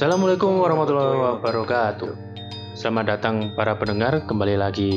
Assalamualaikum 0.00 0.64
warahmatullahi 0.64 1.12
wabarakatuh. 1.44 2.08
Selamat 2.72 3.04
datang 3.20 3.52
para 3.52 3.76
pendengar 3.76 4.24
kembali 4.24 4.56
lagi 4.56 4.88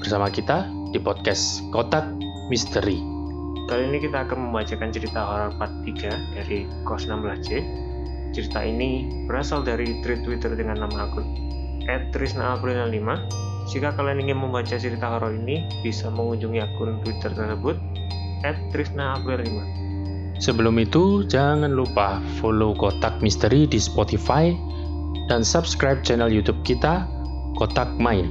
bersama 0.00 0.32
kita 0.32 0.64
di 0.88 0.96
podcast 0.96 1.60
Kotak 1.68 2.08
Misteri. 2.48 2.96
Kali 3.68 3.92
ini 3.92 4.00
kita 4.00 4.24
akan 4.24 4.48
membacakan 4.48 4.88
cerita 4.88 5.20
horor 5.20 5.52
part 5.60 5.84
3 5.84 6.16
dari 6.32 6.64
Kos 6.88 7.12
16C. 7.12 7.60
Cerita 8.32 8.64
ini 8.64 9.20
berasal 9.28 9.68
dari 9.68 10.00
thread 10.00 10.24
Twitter 10.24 10.56
dengan 10.56 10.80
nama 10.80 11.04
akun 11.04 11.28
@trisnaapril5. 11.84 13.04
Jika 13.68 13.92
kalian 14.00 14.24
ingin 14.24 14.40
membaca 14.40 14.80
cerita 14.80 15.12
horor 15.12 15.36
ini, 15.36 15.68
bisa 15.84 16.08
mengunjungi 16.08 16.56
akun 16.56 17.04
Twitter 17.04 17.36
tersebut 17.36 17.76
@trisnaapril5. 18.72 19.79
Sebelum 20.40 20.80
itu, 20.80 21.28
jangan 21.28 21.68
lupa 21.68 22.16
follow 22.40 22.72
Kotak 22.72 23.20
Misteri 23.20 23.68
di 23.68 23.76
Spotify 23.76 24.56
dan 25.28 25.44
subscribe 25.44 26.00
channel 26.00 26.32
YouTube 26.32 26.64
kita, 26.64 27.04
Kotak 27.60 27.92
Main. 28.00 28.24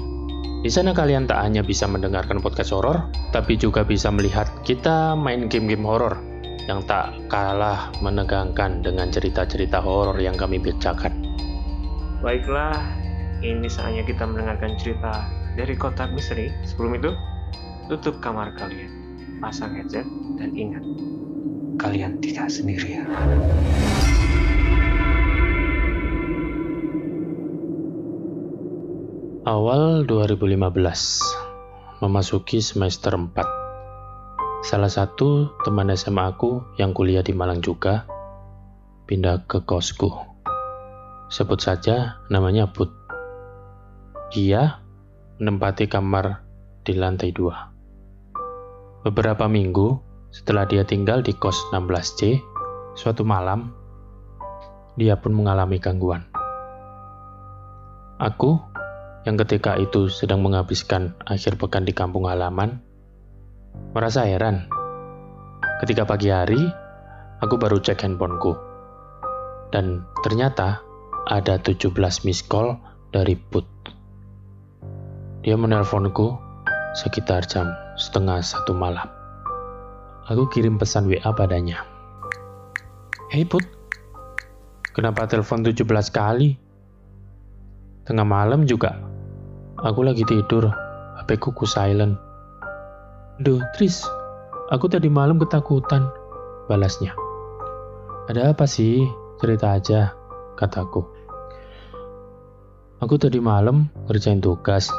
Di 0.66 0.74
sana 0.74 0.92
kalian 0.92 1.30
tak 1.30 1.40
hanya 1.46 1.62
bisa 1.62 1.86
mendengarkan 1.86 2.42
podcast 2.42 2.74
horor, 2.74 3.08
tapi 3.30 3.56
juga 3.56 3.86
bisa 3.86 4.10
melihat 4.10 4.50
kita 4.66 5.14
main 5.14 5.48
game-game 5.48 5.86
horor 5.86 6.18
yang 6.66 6.82
tak 6.84 7.14
kalah 7.30 7.94
menegangkan 8.02 8.82
dengan 8.82 9.14
cerita-cerita 9.14 9.78
horor 9.78 10.18
yang 10.18 10.34
kami 10.34 10.58
bacakan. 10.58 11.14
Baiklah, 12.26 12.76
ini 13.46 13.70
saatnya 13.70 14.02
kita 14.02 14.26
mendengarkan 14.26 14.76
cerita 14.76 15.30
dari 15.54 15.78
Kotak 15.78 16.12
Misteri. 16.12 16.50
Sebelum 16.66 16.98
itu, 16.98 17.14
tutup 17.88 18.18
kamar 18.20 18.58
kalian, 18.58 18.92
pasang 19.40 19.78
headset, 19.78 20.10
dan 20.36 20.52
ingat, 20.58 20.84
kalian 21.80 22.20
tidak 22.20 22.52
sendirian. 22.52 23.08
Awal 29.48 30.04
2015, 30.04 32.04
memasuki 32.04 32.60
semester 32.60 33.16
4. 33.16 33.32
Salah 34.68 34.92
satu 34.92 35.56
teman 35.64 35.88
SMA 35.96 36.36
aku 36.36 36.60
yang 36.76 36.92
kuliah 36.92 37.24
di 37.24 37.32
Malang 37.32 37.64
juga 37.64 38.04
pindah 39.08 39.48
ke 39.48 39.64
kosku. 39.64 40.12
Sebut 41.32 41.64
saja 41.64 42.20
namanya 42.28 42.68
Put. 42.68 42.92
Dia 44.36 44.84
menempati 45.40 45.88
kamar 45.88 46.44
di 46.84 47.00
lantai 47.00 47.32
dua. 47.32 47.72
Beberapa 49.08 49.48
minggu 49.48 50.09
setelah 50.30 50.70
dia 50.70 50.86
tinggal 50.86 51.26
di 51.26 51.34
kos 51.34 51.58
16C, 51.74 52.38
suatu 52.94 53.26
malam 53.26 53.74
dia 54.94 55.18
pun 55.18 55.34
mengalami 55.34 55.82
gangguan. 55.82 56.30
Aku 58.20 58.62
yang 59.26 59.40
ketika 59.40 59.76
itu 59.80 60.12
sedang 60.12 60.44
menghabiskan 60.46 61.16
akhir 61.26 61.60
pekan 61.60 61.88
di 61.88 61.96
kampung 61.96 62.28
halaman, 62.28 62.84
merasa 63.96 64.28
heran. 64.28 64.70
Ketika 65.80 66.04
pagi 66.04 66.30
hari, 66.30 66.60
aku 67.40 67.56
baru 67.56 67.80
cek 67.80 68.04
handphoneku. 68.04 68.54
Dan 69.72 70.04
ternyata 70.26 70.84
ada 71.30 71.62
17 71.62 71.94
miss 72.26 72.44
call 72.44 72.76
dari 73.16 73.38
Put. 73.38 73.66
Dia 75.46 75.56
menelponku 75.56 76.36
sekitar 76.98 77.48
jam 77.48 77.72
setengah 77.96 78.44
satu 78.44 78.76
malam. 78.76 79.19
Aku 80.30 80.46
kirim 80.46 80.78
pesan 80.78 81.10
WA 81.10 81.34
padanya. 81.34 81.90
Hei 83.34 83.50
Put, 83.50 83.66
kenapa 84.94 85.26
telepon 85.26 85.66
17 85.66 85.82
kali? 86.14 86.54
Tengah 88.06 88.26
malam 88.26 88.70
juga 88.70 89.10
Aku 89.80 90.04
lagi 90.04 90.28
tidur, 90.28 90.68
HP 91.24 91.40
ku 91.40 91.56
silent. 91.64 92.20
Duh, 93.40 93.64
Tris, 93.72 94.04
aku 94.68 94.92
tadi 94.92 95.08
malam 95.08 95.40
ketakutan, 95.40 96.12
balasnya. 96.68 97.16
Ada 98.28 98.52
apa 98.52 98.68
sih? 98.68 99.08
Cerita 99.40 99.80
aja, 99.80 100.12
kataku. 100.60 101.08
Aku 103.00 103.16
tadi 103.16 103.40
malam 103.40 103.88
ngerjain 104.12 104.44
tugas 104.44 104.92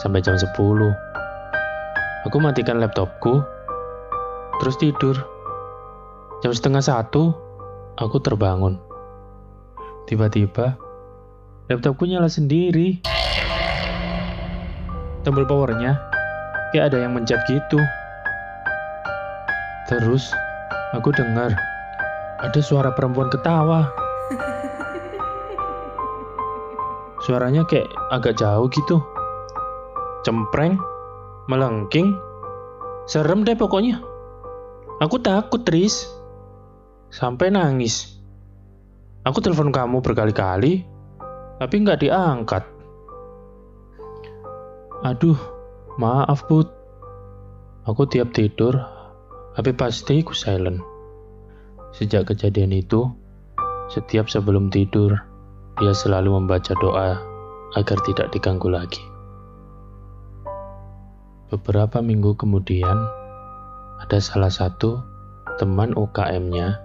sampai 0.00 0.24
jam 0.24 0.40
10. 0.40 0.56
Aku 2.24 2.36
matikan 2.40 2.80
laptopku, 2.80 3.44
terus 4.60 4.76
tidur. 4.76 5.16
Jam 6.42 6.50
setengah 6.50 6.82
satu, 6.82 7.32
aku 7.96 8.18
terbangun. 8.18 8.76
Tiba-tiba, 10.10 10.74
laptopku 11.70 12.04
nyala 12.10 12.26
sendiri 12.26 13.00
tombol 15.22 15.46
powernya 15.46 16.02
kayak 16.74 16.92
ada 16.92 17.06
yang 17.06 17.14
mencet 17.14 17.38
gitu. 17.46 17.78
Terus 19.86 20.34
aku 20.94 21.14
dengar 21.14 21.54
ada 22.42 22.60
suara 22.60 22.90
perempuan 22.90 23.30
ketawa. 23.30 23.86
Suaranya 27.22 27.62
kayak 27.62 27.86
agak 28.10 28.34
jauh 28.34 28.66
gitu. 28.66 28.98
Cempreng, 30.26 30.74
melengking, 31.46 32.18
serem 33.06 33.46
deh 33.46 33.54
pokoknya. 33.54 34.02
Aku 35.02 35.18
takut, 35.18 35.66
Tris. 35.66 36.06
Sampai 37.10 37.50
nangis. 37.50 38.14
Aku 39.26 39.42
telepon 39.42 39.74
kamu 39.74 39.98
berkali-kali, 39.98 40.86
tapi 41.58 41.74
nggak 41.82 42.06
diangkat. 42.06 42.62
Aduh, 45.02 45.38
maaf 45.98 46.46
Put. 46.46 46.70
Aku 47.82 48.06
tiap 48.06 48.30
tidur, 48.30 48.78
HP 49.58 49.74
pasti 49.74 50.22
ku 50.22 50.38
silent. 50.38 50.78
Sejak 51.90 52.30
kejadian 52.30 52.70
itu, 52.70 53.10
setiap 53.90 54.30
sebelum 54.30 54.70
tidur, 54.70 55.18
dia 55.82 55.90
selalu 55.98 56.38
membaca 56.38 56.78
doa 56.78 57.18
agar 57.74 57.98
tidak 58.06 58.30
diganggu 58.30 58.70
lagi. 58.70 59.02
Beberapa 61.50 61.98
minggu 61.98 62.38
kemudian, 62.38 63.21
ada 64.02 64.18
salah 64.18 64.50
satu 64.50 64.98
teman 65.62 65.94
UKM-nya 65.94 66.82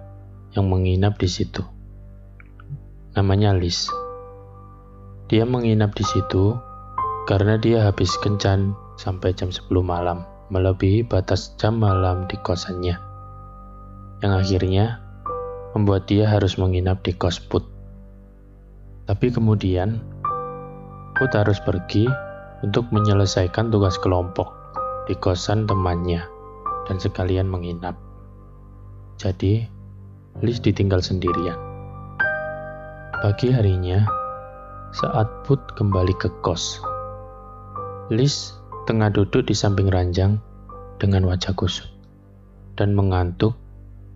yang 0.54 0.70
menginap 0.70 1.18
di 1.18 1.26
situ. 1.26 1.66
Namanya 3.18 3.58
Liz. 3.58 3.90
Dia 5.26 5.42
menginap 5.42 5.98
di 5.98 6.06
situ 6.06 6.54
karena 7.26 7.58
dia 7.58 7.90
habis 7.90 8.14
kencan 8.22 8.72
sampai 8.94 9.34
jam 9.34 9.50
10 9.50 9.66
malam, 9.82 10.22
melebihi 10.54 11.04
batas 11.10 11.58
jam 11.58 11.82
malam 11.82 12.30
di 12.30 12.38
kosannya. 12.38 12.96
Yang 14.22 14.32
akhirnya 14.38 15.02
membuat 15.74 16.06
dia 16.06 16.30
harus 16.30 16.54
menginap 16.54 17.02
di 17.02 17.18
kos 17.18 17.42
Put. 17.42 17.66
Tapi 19.10 19.26
kemudian, 19.34 19.98
Put 21.18 21.34
harus 21.34 21.58
pergi 21.66 22.06
untuk 22.62 22.88
menyelesaikan 22.94 23.74
tugas 23.74 23.98
kelompok 23.98 24.54
di 25.10 25.18
kosan 25.18 25.66
temannya 25.66 26.37
dan 26.88 26.96
sekalian 26.96 27.46
menginap. 27.46 27.94
Jadi, 29.20 29.68
Liz 30.40 30.58
ditinggal 30.64 31.04
sendirian. 31.04 31.58
Pagi 33.20 33.52
harinya, 33.52 34.08
saat 34.96 35.28
Put 35.44 35.60
kembali 35.76 36.16
ke 36.16 36.32
kos, 36.40 36.80
Liz 38.08 38.56
tengah 38.88 39.12
duduk 39.12 39.44
di 39.44 39.52
samping 39.52 39.92
ranjang 39.92 40.40
dengan 40.96 41.28
wajah 41.28 41.52
kusut 41.52 41.92
dan 42.80 42.96
mengantuk 42.96 43.52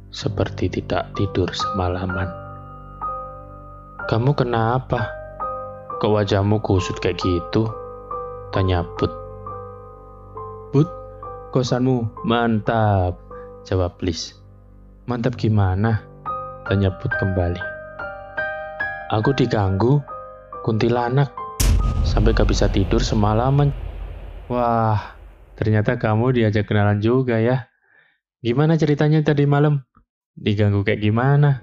seperti 0.09 0.73
tidak 0.73 1.13
tidur 1.13 1.51
semalaman. 1.53 2.31
Kamu 4.09 4.33
kenapa? 4.33 5.13
Kok 6.01 6.11
wajahmu 6.11 6.59
kusut 6.65 6.99
kayak 6.99 7.21
gitu? 7.21 7.69
Tanya 8.51 8.83
Put. 8.99 9.22
Kosanmu 11.53 12.25
mantap, 12.25 13.21
jawab 13.69 14.01
Liz. 14.01 14.33
Mantap 15.05 15.37
gimana? 15.37 16.01
Tanya 16.65 16.97
Put 16.97 17.13
kembali. 17.21 17.61
Aku 19.13 19.37
diganggu 19.37 20.01
kuntilanak 20.65 21.29
sampai 22.09 22.33
gak 22.33 22.49
bisa 22.49 22.73
tidur 22.73 23.05
semalaman. 23.05 23.69
Wah, 24.49 25.21
ternyata 25.61 26.01
kamu 26.01 26.41
diajak 26.41 26.65
kenalan 26.65 27.05
juga 27.05 27.37
ya. 27.37 27.69
Gimana 28.41 28.81
ceritanya 28.81 29.21
tadi 29.21 29.45
malam? 29.45 29.85
Diganggu 30.33 30.81
kayak 30.81 31.05
gimana? 31.05 31.61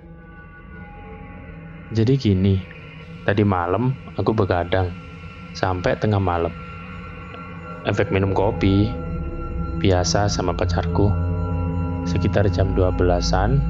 Jadi 1.90 2.14
gini, 2.22 2.62
tadi 3.26 3.42
malam 3.42 3.98
aku 4.14 4.38
begadang 4.38 4.94
sampai 5.58 5.98
tengah 5.98 6.22
malam. 6.22 6.54
Efek 7.90 8.14
minum 8.14 8.38
kopi, 8.38 9.09
biasa 9.80 10.28
sama 10.28 10.52
pacarku. 10.52 11.08
Sekitar 12.04 12.52
jam 12.52 12.76
12-an, 12.76 13.64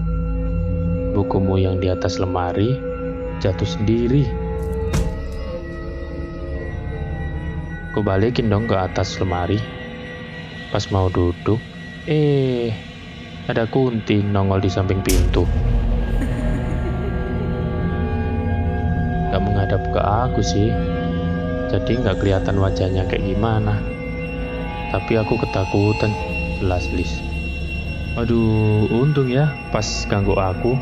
bukumu 1.14 1.62
yang 1.62 1.78
di 1.78 1.94
atas 1.94 2.18
lemari 2.18 2.82
jatuh 3.40 3.70
sendiri. 3.70 4.26
Aku 7.94 8.02
balikin 8.02 8.50
dong 8.50 8.66
ke 8.66 8.74
atas 8.74 9.22
lemari. 9.22 9.62
Pas 10.70 10.86
mau 10.94 11.10
duduk, 11.10 11.58
eh 12.06 12.74
ada 13.50 13.66
kunti 13.66 14.22
nongol 14.22 14.62
di 14.62 14.70
samping 14.70 15.02
pintu. 15.02 15.46
Gak 19.30 19.42
menghadap 19.42 19.82
ke 19.90 20.02
aku 20.02 20.42
sih, 20.42 20.70
jadi 21.70 21.92
nggak 22.02 22.18
kelihatan 22.22 22.58
wajahnya 22.62 23.06
kayak 23.10 23.26
gimana. 23.26 23.99
Tapi 24.90 25.22
aku 25.22 25.38
ketakutan, 25.38 26.10
jelas 26.58 26.90
Lis. 26.94 27.22
Aduh, 28.18 28.90
untung 28.90 29.30
ya 29.30 29.54
pas 29.70 29.86
ganggu 30.10 30.34
aku, 30.34 30.74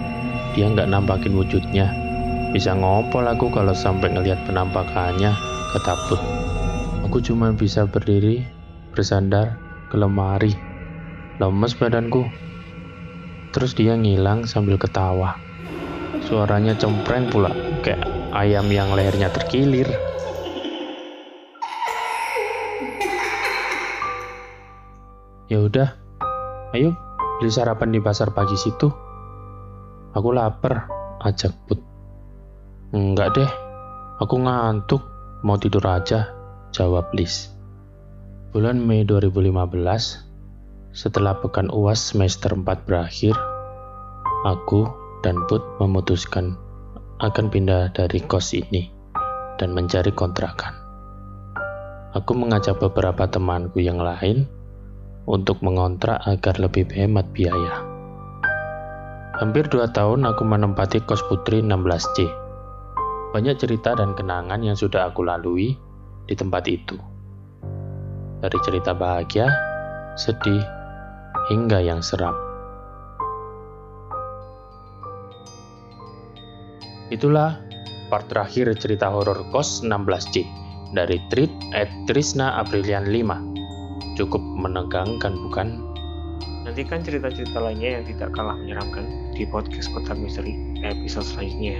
dia 0.55 0.71
nggak 0.71 0.87
nampakin 0.87 1.35
wujudnya. 1.35 1.91
Bisa 2.55 2.71
ngompol 2.71 3.27
aku 3.27 3.51
kalau 3.51 3.75
sampai 3.75 4.15
ngelihat 4.15 4.39
penampakannya, 4.47 5.35
ketaput. 5.75 6.17
Aku 7.03 7.19
cuma 7.19 7.51
bisa 7.51 7.83
berdiri, 7.83 8.47
bersandar 8.95 9.59
ke 9.91 9.95
lemari. 9.99 10.55
Lemes 11.37 11.75
badanku. 11.75 12.25
Terus 13.51 13.75
dia 13.75 13.93
ngilang 13.93 14.47
sambil 14.47 14.79
ketawa. 14.79 15.37
Suaranya 16.23 16.73
cempreng 16.79 17.29
pula, 17.29 17.53
kayak 17.83 18.01
ayam 18.33 18.71
yang 18.71 18.95
lehernya 18.95 19.29
terkilir. 19.29 19.87
Ya 25.47 25.63
udah, 25.63 25.95
ayo 26.75 26.91
beli 27.39 27.47
sarapan 27.47 27.95
di 27.95 28.03
pasar 28.03 28.35
pagi 28.35 28.59
situ. 28.59 28.91
Aku 30.11 30.35
lapar, 30.35 30.91
ajak 31.23 31.55
Put. 31.63 31.79
Enggak 32.91 33.39
deh, 33.39 33.51
aku 34.19 34.43
ngantuk, 34.43 34.99
mau 35.47 35.55
tidur 35.55 35.87
aja, 35.87 36.35
jawab 36.75 37.15
Liz. 37.15 37.47
Bulan 38.51 38.83
Mei 38.83 39.07
2015, 39.07 39.71
setelah 40.91 41.39
pekan 41.39 41.71
UAS 41.71 42.11
semester 42.11 42.51
4 42.51 42.83
berakhir, 42.83 43.39
aku 44.43 44.83
dan 45.23 45.47
Put 45.47 45.63
memutuskan 45.79 46.59
akan 47.23 47.47
pindah 47.47 47.95
dari 47.95 48.19
kos 48.19 48.51
ini 48.51 48.91
dan 49.55 49.71
mencari 49.71 50.11
kontrakan. 50.11 50.75
Aku 52.19 52.35
mengajak 52.35 52.83
beberapa 52.83 53.31
temanku 53.31 53.79
yang 53.79 54.03
lain 54.03 54.56
untuk 55.27 55.59
mengontrak 55.59 56.23
agar 56.23 56.55
lebih 56.57 56.87
hemat 56.95 57.27
biaya. 57.35 57.83
Hampir 59.37 59.69
dua 59.69 59.91
tahun 59.91 60.25
aku 60.25 60.41
menempati 60.47 61.03
kos 61.05 61.21
putri 61.29 61.61
16C. 61.61 62.25
Banyak 63.35 63.59
cerita 63.59 63.93
dan 63.93 64.15
kenangan 64.17 64.63
yang 64.63 64.73
sudah 64.73 65.11
aku 65.13 65.27
lalui 65.27 65.77
di 66.25 66.33
tempat 66.33 66.65
itu. 66.65 66.97
Dari 68.41 68.57
cerita 68.65 68.97
bahagia, 68.97 69.51
sedih, 70.17 70.63
hingga 71.53 71.83
yang 71.83 72.01
seram. 72.01 72.33
Itulah 77.13 77.61
part 78.09 78.27
terakhir 78.31 78.73
cerita 78.79 79.11
horor 79.11 79.47
kos 79.51 79.83
16C 79.83 80.43
dari 80.95 81.19
Treat 81.29 81.51
at 81.75 81.91
Trisna 82.07 82.57
Aprilian 82.59 83.07
5. 83.11 83.56
Cukup 84.17 84.41
menegangkan 84.41 85.37
bukan? 85.45 85.77
Nantikan 86.65 87.05
cerita-cerita 87.05 87.61
lainnya 87.61 88.01
yang 88.01 88.03
tidak 88.09 88.33
kalah 88.33 88.57
menyeramkan 88.57 89.05
di 89.37 89.45
podcast 89.45 89.93
Kotak 89.93 90.17
Misteri 90.17 90.57
episode 90.81 91.23
selanjutnya. 91.23 91.77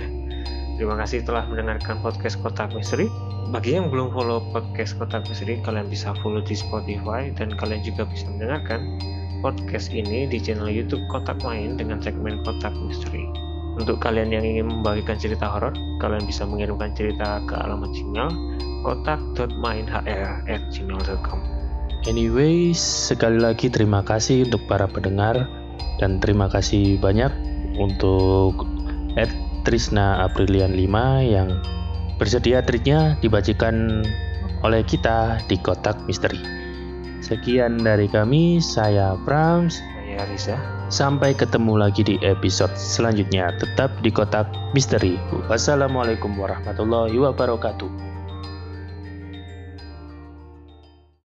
Terima 0.78 0.94
kasih 1.02 1.26
telah 1.26 1.50
mendengarkan 1.50 1.98
podcast 2.06 2.38
Kotak 2.46 2.78
Misteri. 2.78 3.10
Bagi 3.50 3.74
yang 3.74 3.90
belum 3.90 4.14
follow 4.14 4.46
podcast 4.54 4.94
Kotak 5.02 5.26
Misteri, 5.26 5.58
kalian 5.66 5.90
bisa 5.90 6.14
follow 6.22 6.46
di 6.46 6.54
Spotify 6.54 7.34
dan 7.34 7.58
kalian 7.58 7.82
juga 7.82 8.06
bisa 8.06 8.30
mendengarkan 8.30 9.02
podcast 9.42 9.90
ini 9.90 10.30
di 10.30 10.38
channel 10.38 10.70
YouTube 10.70 11.02
Kotak 11.10 11.42
Main 11.42 11.82
dengan 11.82 11.98
segmen 12.06 12.46
Kotak 12.46 12.78
Misteri. 12.86 13.26
Untuk 13.82 13.98
kalian 13.98 14.30
yang 14.30 14.46
ingin 14.46 14.70
membagikan 14.70 15.18
cerita 15.18 15.50
horor, 15.50 15.74
kalian 15.98 16.22
bisa 16.30 16.46
mengirimkan 16.46 16.94
cerita 16.94 17.42
ke 17.50 17.58
alamat 17.58 17.90
Gmail 17.98 18.30
kotak.mainhr@gmail.com. 18.86 21.57
Anyways, 22.06 22.78
sekali 22.78 23.42
lagi 23.42 23.74
terima 23.74 24.06
kasih 24.06 24.46
untuk 24.46 24.68
para 24.70 24.86
pendengar 24.86 25.50
dan 25.98 26.22
terima 26.22 26.46
kasih 26.46 27.02
banyak 27.02 27.34
untuk 27.78 28.70
Ed 29.18 29.34
Trisna 29.66 30.22
Aprilian 30.22 30.78
5 30.78 30.86
yang 31.26 31.58
bersedia 32.22 32.62
treatnya 32.62 33.18
dibagikan 33.20 34.06
oleh 34.62 34.82
kita 34.86 35.42
di 35.50 35.58
kotak 35.58 35.98
misteri. 36.06 36.40
Sekian 37.22 37.82
dari 37.82 38.06
kami, 38.08 38.62
saya 38.62 39.18
Prams. 39.26 39.82
Saya 39.82 40.24
Riza. 40.30 40.58
Sampai 40.88 41.36
ketemu 41.36 41.76
lagi 41.76 42.02
di 42.06 42.16
episode 42.24 42.72
selanjutnya. 42.80 43.52
Tetap 43.60 43.92
di 44.00 44.10
kotak 44.14 44.48
misteri. 44.72 45.20
Wassalamualaikum 45.52 46.40
warahmatullahi 46.40 47.20
wabarakatuh. 47.20 48.07